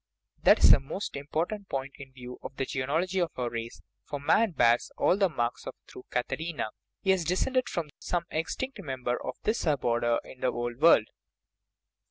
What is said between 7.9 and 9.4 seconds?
some extinct member* of